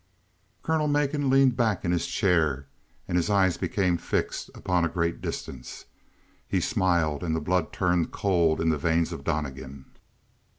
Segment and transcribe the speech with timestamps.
[0.63, 2.65] Colonel Macon leaned back in his chair
[3.07, 5.85] and his eyes became fixed upon a great distance.
[6.47, 9.85] He smiled, and the blood turned cold in the veins of Donnegan.